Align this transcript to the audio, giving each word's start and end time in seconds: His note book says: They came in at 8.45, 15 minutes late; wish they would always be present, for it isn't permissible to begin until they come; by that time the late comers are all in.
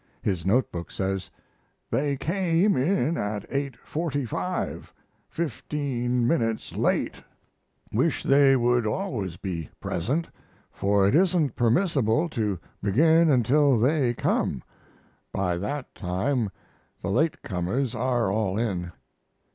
His 0.23 0.47
note 0.47 0.71
book 0.71 0.89
says: 0.89 1.29
They 1.91 2.17
came 2.17 2.75
in 2.75 3.17
at 3.17 3.47
8.45, 3.51 4.85
15 5.29 6.27
minutes 6.27 6.75
late; 6.75 7.21
wish 7.93 8.23
they 8.23 8.55
would 8.55 8.87
always 8.87 9.37
be 9.37 9.69
present, 9.79 10.25
for 10.71 11.07
it 11.07 11.13
isn't 11.13 11.55
permissible 11.55 12.29
to 12.29 12.57
begin 12.81 13.29
until 13.29 13.77
they 13.77 14.15
come; 14.15 14.63
by 15.31 15.57
that 15.57 15.93
time 15.93 16.49
the 17.03 17.11
late 17.11 17.43
comers 17.43 17.93
are 17.93 18.31
all 18.31 18.57
in. 18.57 18.91